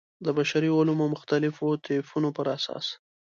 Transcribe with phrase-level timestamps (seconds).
[0.25, 2.85] د بشري علومو مختلفو طیفونو پر اساس.